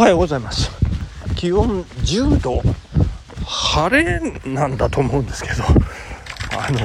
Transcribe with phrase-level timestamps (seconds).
[0.00, 0.70] おはようございます。
[1.36, 2.62] 気温10度
[3.44, 4.18] 晴れ
[4.50, 5.62] なんだと思うんですけど。
[6.58, 6.78] あの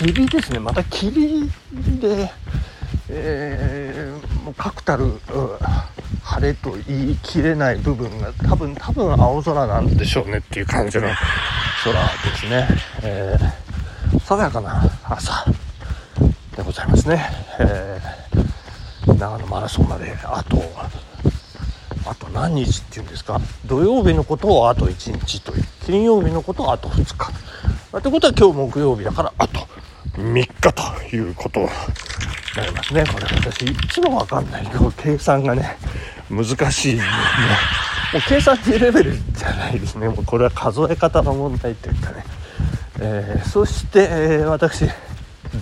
[0.00, 0.58] 霧ですね。
[0.58, 1.48] また霧
[2.00, 2.28] で、
[3.08, 5.12] えー、もう確たる、
[6.24, 11.06] 晴れと言い切れない部分が多分多分青空なんでしょうねっていう感じの
[11.84, 12.66] 空ですね、
[13.04, 15.44] えー、爽やかな朝
[16.56, 17.24] でございますね、
[17.60, 20.56] えー、長野マラソンまであと
[22.08, 23.40] あと何日っていうんですか。
[23.66, 25.64] 土曜日のことをあと1日という。
[25.84, 27.30] 金曜日のことをあと2日。
[27.98, 29.66] ってことは今日木曜日だからあと
[30.14, 31.66] 3日ということに
[32.56, 33.04] なりますね。
[33.06, 35.76] これ私いつも分かんない計算がね
[36.30, 40.08] 難しいもう計算っていうレベルじゃないですね。
[40.08, 42.24] もうこれは数え方の問題というかね、
[43.00, 44.86] えー、そして、えー、私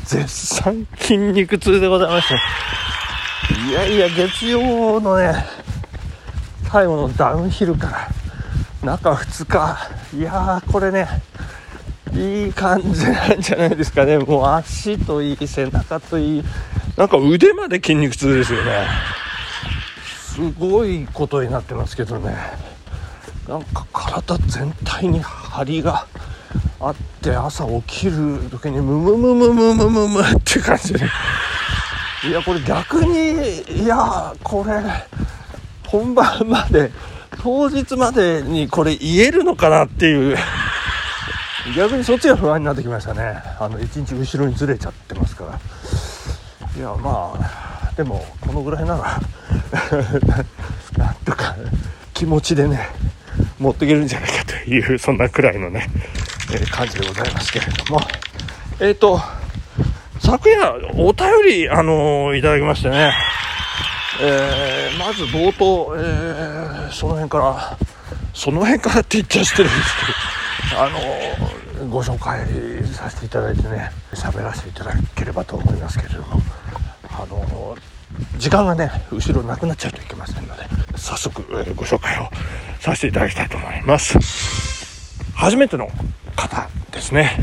[0.04, 2.34] 絶賛筋肉痛でございまして。
[3.68, 5.44] いやいや月曜のね
[6.76, 8.10] 最後のダウンヒルから
[8.82, 10.18] 中2日。
[10.18, 11.08] いやーこれね
[12.12, 14.18] いい感じなんじゃないですかね。
[14.18, 16.44] もう足といい背中といい。
[16.98, 18.86] なんか腕まで筋肉痛ですよね。
[20.10, 22.36] すごいことになってますけどね。
[23.48, 26.06] なんか体全体に張りが
[26.78, 31.08] あって朝起きる時にムムムムムムムムって感じで。
[32.28, 34.82] いやこれ逆にいやこれ
[35.86, 36.90] 本番まで
[37.42, 40.36] 当日までにこれ言えるのかなっていう。
[41.76, 43.42] 逆にそっちが不安になってきましたね。
[43.58, 45.58] あの1日後ろにずれちゃってますから。
[46.76, 49.20] いやまあでもこのぐらいなら
[50.98, 51.56] なんとか
[52.12, 52.88] 気持ちでね
[53.58, 55.88] 持っていけるんじゃないかというそんなくらいのね、
[56.52, 58.00] えー、感じでございますけれども。
[58.78, 59.20] えっ、ー、と
[60.20, 63.14] 昨夜お便りあのー、いただきましてね。
[64.20, 67.78] えー、まず冒頭、えー、その辺から
[68.34, 69.92] その辺からって言っちゃしてるんです
[70.68, 70.90] けどあ
[71.80, 72.46] のご紹介
[72.86, 76.40] させていただいてね喋らせていただければと思いますけれども
[77.10, 77.76] あの
[78.38, 80.64] 時間がね後ろなくなっちゃうといけませんので
[80.96, 82.28] 早速、え、ご紹介を
[82.80, 84.18] させていただきたいと思います。
[85.34, 85.88] 初めての
[86.34, 87.36] 方ですね。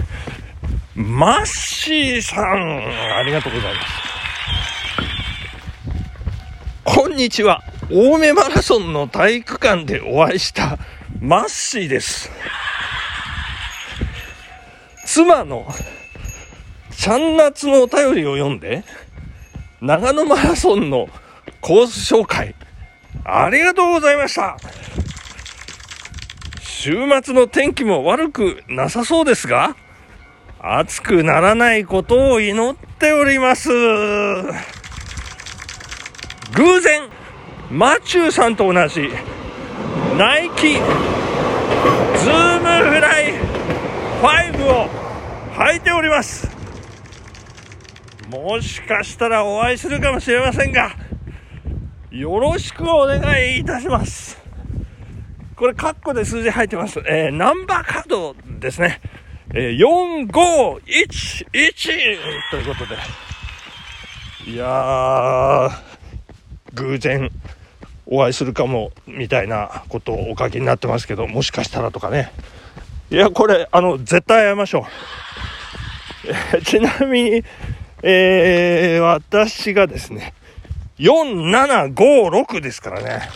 [0.95, 4.13] マッシーさんありがとうございます
[6.83, 10.78] こんにちは青梅マラソンの体育館でお会いした
[11.22, 12.29] マッシーです
[15.06, 15.66] 妻の
[16.91, 18.83] ちゃん夏のお便りを読んで
[19.79, 21.07] 長野マラソンの
[21.62, 22.56] コース紹介、
[23.23, 24.57] ありがとうございました。
[26.62, 29.75] 週末の天気も悪くなさそうですが、
[30.59, 33.69] 暑くならないことを祈っております。
[36.55, 37.09] 偶然、
[37.71, 39.09] マチューさんと同じ、
[40.19, 43.33] ナイキ、ズームフライ
[44.21, 44.87] 5を
[45.55, 46.47] 履いております。
[48.29, 50.95] もしかしたらお会いするかもしれませんが、
[52.11, 53.19] よろしくお願
[53.51, 54.39] いいたします。
[55.55, 56.99] これ、カッコで数字入ってます。
[57.07, 59.01] えー、ナンバーカードですね。
[59.55, 60.79] えー、4511
[62.51, 62.95] ということで。
[64.51, 65.92] いやー、
[66.73, 67.29] 偶然
[68.06, 72.31] お会いするかも、みたいなことをお書きになってますけど、もしかしたらとかね。
[73.09, 74.85] いや、これ、あの、絶対会いましょ
[76.56, 76.62] う。
[76.63, 77.44] ちなみに、
[78.01, 80.33] えー、私がですね、
[81.00, 83.29] 4756ですからね、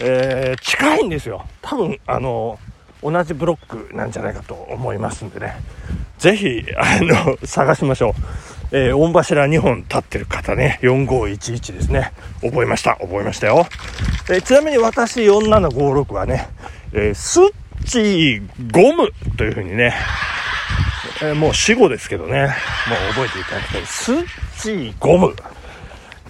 [0.00, 1.46] えー、近いんですよ。
[1.62, 2.58] 多分、あの、
[3.02, 5.56] 同じブロックなんじゃないかと思いますんでね、
[6.18, 8.12] ぜひ、あの、探しましょう。
[8.72, 12.12] えー、御柱2本立ってる方ね、4511ですね。
[12.42, 12.96] 覚えました。
[12.96, 13.66] 覚えましたよ。
[14.28, 16.48] えー、ちなみに私4756はね、
[16.92, 17.52] えー、スッ
[17.86, 19.94] チゴムというふうにね、
[21.22, 23.86] えー、もう死後ですけどね、もう覚えていただきたい。
[23.86, 24.26] スッ
[24.90, 25.34] チゴム。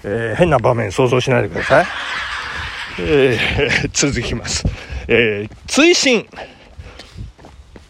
[0.03, 1.85] えー、変な場面想像しないでください。
[2.99, 4.63] えー、続きます。
[5.07, 6.27] えー、追伸。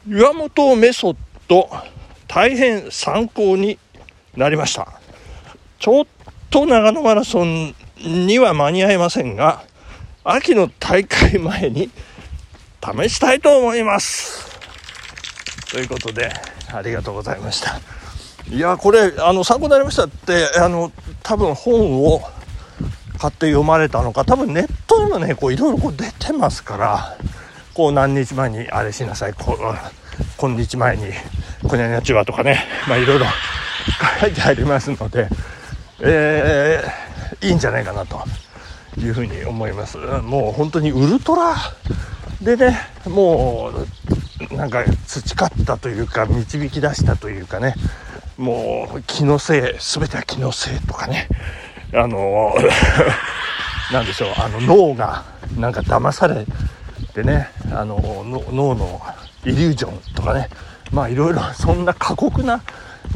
[0.10, 1.16] 岩本メソッ
[1.50, 1.70] ド、
[2.28, 3.78] 大変参考に
[4.38, 4.88] なりました。
[5.80, 6.06] ちょっ
[6.52, 9.64] と長野マラソンには間に合いませんが、
[10.24, 11.90] 秋の大会前に
[12.82, 14.48] 試したいと思います。
[15.72, 16.32] ということで、
[16.72, 17.80] ありがとうございました。
[18.50, 20.92] いや、これ、あの、参考になりましたって、あの、
[21.24, 22.22] 多分本を
[23.18, 27.18] 買って読まれたのか、多分ネットにもね、こう、いろいろこう出てますから、
[27.74, 29.58] こう、何日前にあれしなさい、こう、
[30.38, 31.06] 今日前に、
[31.68, 33.26] こにゃにゃちはとかね、まあ、いろいろ
[34.22, 35.30] 書いてありますので、
[36.02, 38.22] えー、いいんじゃないかなと
[39.00, 39.98] いうふうに思います。
[39.98, 41.56] もう本当にウルトラ
[42.42, 43.72] でねも
[44.52, 47.74] うなんか培ったというか導き出したというかね
[48.38, 51.28] もう気のせい全ては気のせいとかね
[51.94, 52.54] あの
[53.92, 55.24] なんでしょうあの脳が
[55.58, 56.46] なんか騙され
[57.14, 59.02] てねあの脳の
[59.44, 60.50] イリュージョンとかね
[60.92, 62.62] まあいろいろそんな過酷な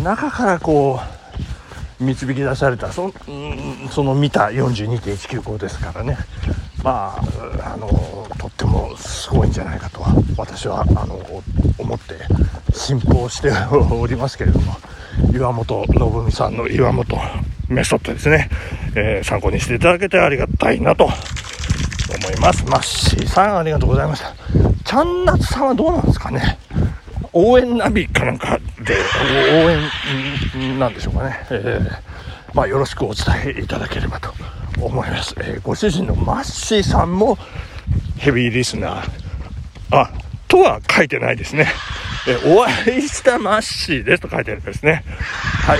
[0.04, 1.00] 中からこ
[2.00, 3.14] う導き出されたそん,、
[3.92, 6.18] その見た42.195ですからね。
[6.84, 7.16] ま
[7.64, 7.88] ああの
[8.40, 11.20] とってもすごいんじゃないかとは私はあの
[11.78, 12.16] 思って
[12.74, 14.76] 信奉して おりますけれども
[15.32, 17.20] 岩本信美さんの岩本
[17.70, 18.50] メソッドですね、
[18.96, 21.14] えー、参考にしていただけてありがたいなと思
[22.36, 22.66] います。
[22.66, 24.34] マッシーさんありがとうございました。
[24.84, 26.58] ちゃんなつさんはどうなんですかね。
[27.32, 28.98] 応援ナビかなんかで
[29.66, 34.34] 応援なんでしょうかね、えー、まあ、よろしくお伝えいただければと
[34.80, 37.38] 思います、えー、ご主人のマッシーさんも
[38.18, 39.12] ヘビーリスナー。
[39.92, 40.12] あ
[40.48, 41.68] とは書いてないですね、
[42.28, 45.04] えー、お会いしたマッシーですと書いてあるんですね。
[45.06, 45.80] はい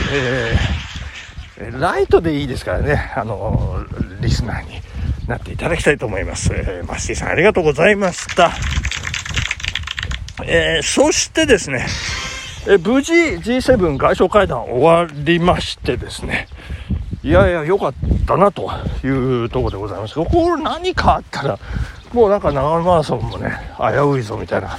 [1.60, 3.12] えー、ライトでいいですからね。
[3.16, 3.86] あの
[4.22, 4.82] リスナーに
[5.28, 8.52] なっていただきたいと思います、えマッシーさんありがとうございました。
[10.44, 11.86] えー、そしてですね、
[12.68, 16.48] え無事 G7 外相会談終わりましてですね、
[17.24, 17.94] いやいや、良かっ
[18.28, 18.70] たなと
[19.04, 19.08] い
[19.44, 20.26] うところでございます、こ
[20.56, 21.60] れ何かあったら、
[22.14, 24.78] もうなんか長野マラソンもね、危ういぞみたいな、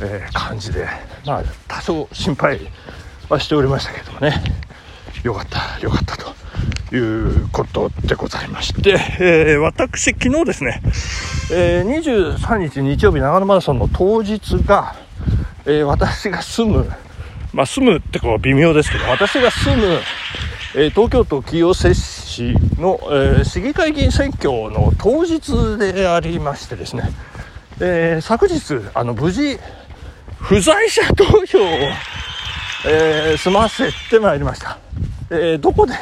[0.00, 0.86] えー、感じで、
[1.26, 2.60] まあ、多少心配
[3.28, 4.42] はしておりましたけどもね、
[5.22, 6.40] 良かった、良かったと。
[6.92, 10.82] いうことでございまして、えー、私、昨日ですね、
[11.52, 14.96] えー、23日日曜日長野マラソンの当日が、
[15.66, 16.92] えー、私が住む、
[17.52, 20.00] まあ、住むってこう微妙ですけど、私が住む、
[20.76, 27.10] えー、東京都清瀬市の、えー、市議会議員選挙の当日でありましてですね、
[27.80, 29.58] えー、昨日、あの、無事、
[30.38, 31.66] 不在者投票を、
[32.86, 34.78] えー、済ませてまいりました。
[35.30, 35.94] えー、どこで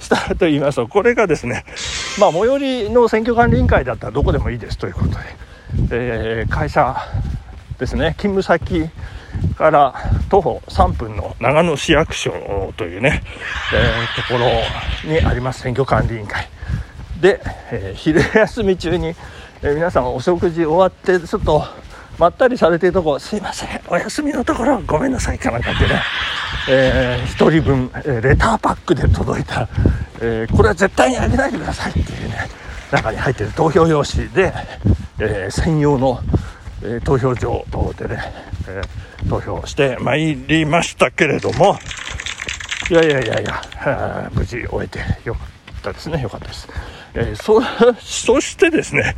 [0.00, 1.64] したと言いますと、これがですね、
[2.20, 5.18] まあ、最寄りの選挙管理委員会だったらどこでもいいですということで、
[5.90, 6.96] えー、会社
[7.78, 8.88] ですね、勤務先
[9.56, 9.94] から
[10.34, 12.32] 徒歩3分の長野市役所
[12.76, 13.22] というね、
[13.72, 16.48] えー、ところにあります選挙管理委員会。
[17.20, 17.40] で、
[17.70, 19.14] えー、昼休み中に、
[19.62, 21.62] えー、皆さんお食事終わってちょっと
[22.18, 26.02] まったりされてるとこすいませんお休みのところごめんなさいかなんかってね、
[26.68, 27.90] えー、1人分、
[28.20, 29.68] レターパックで届いた、
[30.20, 32.48] えこれは絶対にあげないでくださいっていうね
[32.90, 34.52] 中に入ってる投票用紙で、
[35.20, 36.18] え専用の、
[36.82, 37.64] え投票所
[37.96, 38.82] でね、え
[39.28, 41.78] 投票してまいりましたけれども
[42.90, 45.40] いやいやいやいや無事終えてよか
[45.78, 46.22] ったですね。
[46.22, 46.68] よかったです、
[47.14, 47.60] えそ
[48.00, 49.14] そしてですね、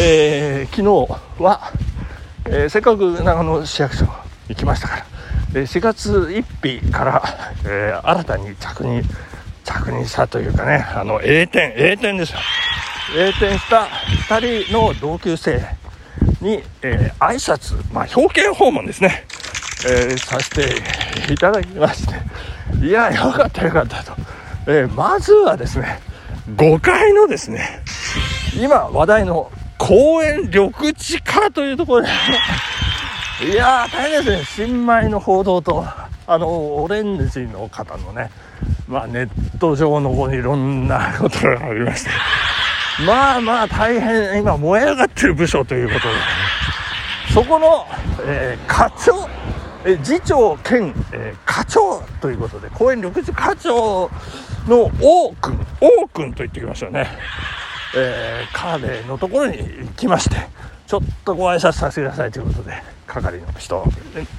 [0.00, 1.08] え昨日
[1.38, 1.72] は
[2.50, 4.06] えー、せっかく長野市役所
[4.48, 5.06] 行きましたから、
[5.54, 7.22] えー、4月1日から、
[7.66, 9.02] え、新たに着任
[9.64, 12.38] 着任したというかねあの A 点 A 点ですよ。
[13.16, 13.88] A 点した
[14.28, 15.62] 2人の同級生
[16.40, 19.24] に、えー、挨拶まあ表敬訪問ですね、
[19.86, 22.14] えー、させていただきまして。
[22.84, 24.12] いやよかったよかったと、
[24.66, 26.00] えー、まずはですね
[26.54, 27.82] 5階のですね
[28.60, 32.08] 今話題の公園緑地化というところで。
[33.40, 34.66] いやー、大変ですね。
[34.66, 35.84] 新米の報道と、
[36.26, 38.30] あの、オレンジの方のね、
[38.88, 42.10] まあ、ネット上の方にいろんなことがありまして、
[43.06, 46.20] まあまあ大変、今燃え上がってる部署ということで、ね
[47.32, 47.86] そこの、
[48.24, 49.28] えー、課長、
[49.84, 54.10] えー、次長兼、えー、課長ということで、公園緑地課長
[54.66, 57.06] の王君、王君と言ってきましたね。
[57.96, 60.36] えー、彼のところに行きまして
[60.86, 63.82] ちょっとご挨拶させてくださいということで係の人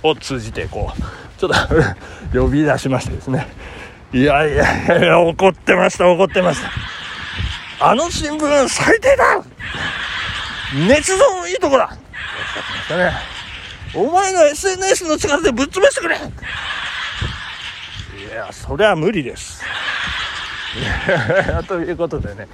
[0.04, 1.58] を通じてこうちょっと
[2.40, 3.48] 呼び出しましてですね。
[4.12, 6.99] いやいやいや怒ってました怒ってました。
[7.82, 9.42] あの新聞最低だ。
[10.74, 11.86] 捏造のいいとこだ。
[11.86, 13.12] おっしゃってましたね
[13.96, 16.18] お前の SNS の力でぶっ潰してくれ。
[16.18, 16.20] い
[18.36, 19.64] やそりゃ無理です。
[21.68, 22.48] ということでね。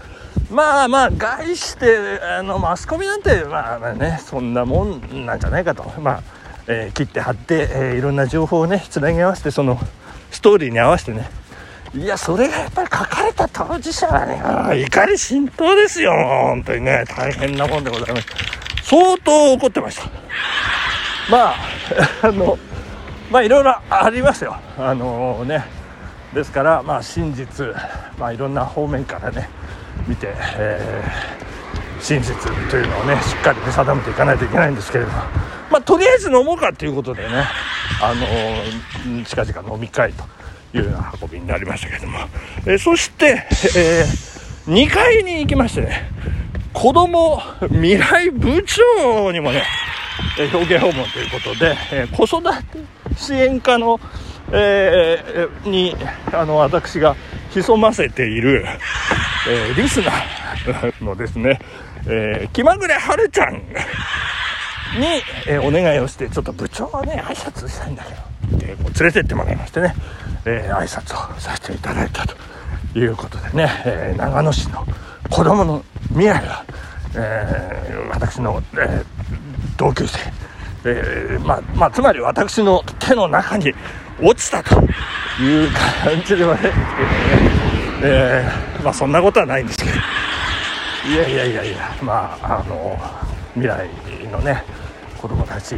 [0.51, 5.91] まあまあ外してあのマスコミなんてまあねそんなもんなんじゃないかと。
[5.99, 6.21] まあ、
[6.67, 9.79] えー、切って貼って、えー、いろんな情報をねつなぎ合わせてその
[10.29, 11.29] ストーリーに合わせてね
[11.95, 17.05] いやそれがやっぱり書かれた当事者はね怒り心頭ですよ本当にね。
[17.07, 18.27] 大変なもんでございます。
[18.83, 20.09] 相当怒ってました。
[21.31, 21.55] まあ
[22.27, 22.59] あの
[23.31, 24.57] まあいろいろありますよ。
[24.77, 25.63] あのね。
[26.33, 27.65] ですからまあ真実
[28.19, 29.49] まあいろんな方面からね
[30.05, 32.35] 見て、えー、真実
[32.69, 35.17] というのをねしっかり見定めていかないといけないんですけれども、
[35.71, 37.45] まあ、とりあえず飲もうかということでね、
[38.01, 40.25] あのー、近々飲み会と。
[40.77, 42.19] いうような運びになりましたけれども、
[42.65, 46.09] え、そして、えー、2階に行きましてね
[46.73, 47.39] 子供
[47.69, 49.63] 未来部長にもね
[50.53, 52.79] 表現訪問ということで、え子育て
[53.17, 53.99] 支援課の、
[54.51, 55.95] えー、に
[56.33, 57.15] あの私が
[57.51, 58.65] 潜ませている、
[59.49, 61.59] えー、リスナーのですね、
[62.07, 63.61] えー、気まぐれはるちゃんに、
[65.47, 69.95] えー、お願いをしてちょっと部長はね挨拶したいんだけどでこう連れてってもらいましてね、
[70.45, 72.35] えー、挨拶をさせていただいたと
[72.97, 74.85] いうことでね、えー、長野市の
[75.29, 76.65] 子供の未来が、
[77.15, 79.05] えー、私の、えー、
[79.77, 80.19] 同級生、
[80.85, 83.73] えー、まあ、まあ、つまり私の手の中に
[84.21, 84.75] 落ちたと
[85.41, 85.71] いう
[86.03, 86.71] 感じではね、
[88.03, 89.91] えー、まあ、そんなことはないんですけど、
[91.11, 92.97] いやいやいやいや、まあ、あの、
[93.53, 93.89] 未来
[94.31, 94.63] のね、
[95.19, 95.75] 子供たち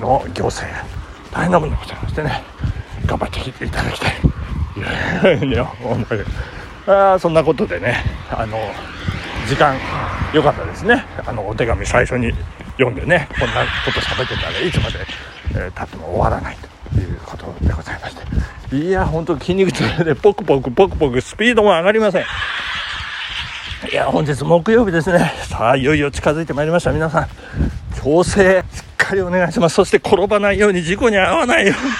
[0.00, 0.66] の行政、
[1.32, 2.42] 大変なものでございましてね、
[3.10, 4.12] 頑張ってきていただきたい。
[5.48, 6.06] いや、思い
[6.86, 8.56] あそんなことでね、あの、
[9.48, 9.76] 時間
[10.32, 11.04] 良かったですね。
[11.26, 12.32] あの、お手紙最初に
[12.80, 14.98] 読んでねこんなこと喋ってたらいつまで、
[15.54, 16.56] えー、経っても終わらない
[16.94, 18.76] ということでございまして。
[18.76, 22.24] いや本当筋肉痛でポクポクポクポクスピードも上がりません。
[23.90, 25.32] いや本日木曜日ですね。
[25.48, 27.28] さあいよいよ近づいてまいりました皆さん。
[28.02, 29.74] 調整しっかりお願いします。
[29.74, 31.92] そして転ばないように事故に遭わないように。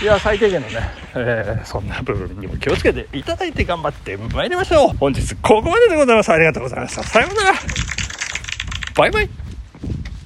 [0.00, 0.80] いや最低限のね、
[1.14, 4.96] えー、そんな部分にも気をつけていただいて頑張ってまいりましょう。
[4.96, 6.30] 本日ここまででございます。
[6.30, 7.02] ありがとうございました。
[7.02, 7.52] さようなら。
[8.96, 9.39] バイバイ。